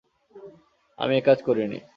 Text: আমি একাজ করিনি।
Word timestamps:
আমি 0.99 1.13
একাজ 1.17 1.37
করিনি। 1.41 1.79